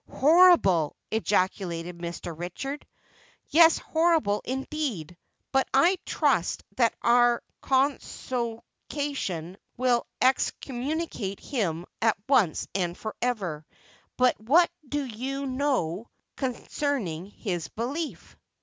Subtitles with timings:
[0.09, 2.35] "Horrible!" ejaculated Mr.
[2.35, 2.87] Richard.
[3.49, 5.15] "Yes, horrible indeed!
[5.51, 13.63] But I trust that our Consociation will excommunicate him at once and forever.
[14.17, 18.35] But what do you know concerning his belief?"